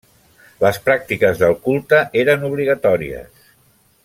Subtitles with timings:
[0.63, 3.51] Les pràctiques del culte eren obligatòries.